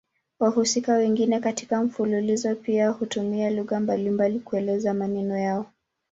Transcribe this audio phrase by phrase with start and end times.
[0.39, 5.65] Wahusika wengine katika mfululizo pia hutumia lugha mbalimbali kuelezea maneno yao.